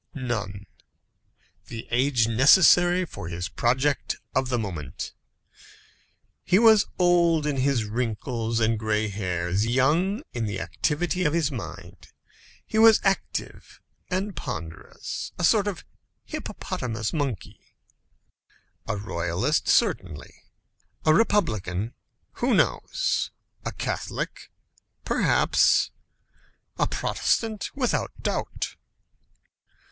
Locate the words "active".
13.03-13.79